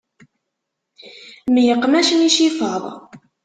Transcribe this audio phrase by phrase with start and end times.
[1.53, 2.83] Myeqmacen icifaḍ.